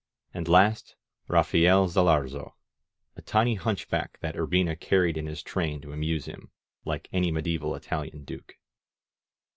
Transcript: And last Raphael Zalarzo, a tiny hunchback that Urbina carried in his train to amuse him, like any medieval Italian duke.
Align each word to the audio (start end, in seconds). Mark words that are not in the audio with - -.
And 0.33 0.47
last 0.47 0.95
Raphael 1.27 1.87
Zalarzo, 1.87 2.55
a 3.15 3.21
tiny 3.21 3.53
hunchback 3.53 4.17
that 4.21 4.33
Urbina 4.33 4.75
carried 4.75 5.15
in 5.15 5.27
his 5.27 5.43
train 5.43 5.79
to 5.81 5.93
amuse 5.93 6.25
him, 6.25 6.49
like 6.85 7.07
any 7.13 7.31
medieval 7.31 7.75
Italian 7.75 8.23
duke. 8.23 8.55